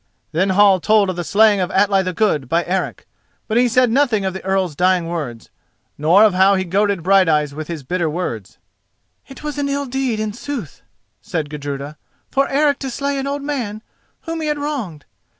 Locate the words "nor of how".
5.95-6.55